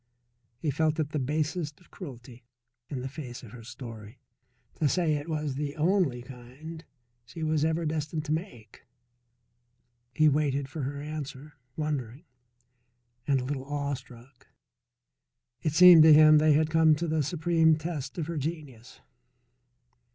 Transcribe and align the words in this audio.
He 0.57 0.71
felt 0.71 0.99
it 0.99 1.09
the 1.11 1.19
basest 1.19 1.79
cruelty, 1.91 2.43
in 2.89 3.01
the 3.01 3.07
face 3.07 3.43
of 3.43 3.51
her 3.51 3.61
story, 3.63 4.17
to 4.79 4.89
say 4.89 5.13
it 5.13 5.29
was 5.29 5.53
the 5.53 5.75
only 5.75 6.23
kind 6.23 6.83
she 7.23 7.43
was 7.43 7.63
ever 7.63 7.85
destined 7.85 8.25
to 8.25 8.31
make. 8.31 8.87
He 10.11 10.27
waited 10.27 10.67
for 10.67 10.81
her 10.81 10.99
answer, 10.99 11.53
wondering, 11.77 12.23
and 13.27 13.41
a 13.41 13.45
little 13.45 13.65
awestruck. 13.65 14.47
It 15.61 15.73
seemed 15.73 16.01
to 16.01 16.13
him 16.13 16.39
they 16.39 16.53
had 16.53 16.71
come 16.71 16.95
to 16.95 17.07
the 17.07 17.21
supreme 17.21 17.75
test 17.77 18.17
of 18.17 18.25
her 18.25 18.37
genius. 18.37 19.01